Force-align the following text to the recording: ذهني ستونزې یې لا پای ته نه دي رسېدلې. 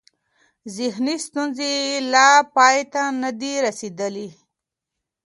ذهني 0.75 1.15
ستونزې 1.25 1.69
یې 1.81 1.95
لا 2.13 2.29
پای 2.55 2.77
ته 2.93 3.01
نه 3.21 3.29
دي 3.39 3.53
رسېدلې. 3.65 4.29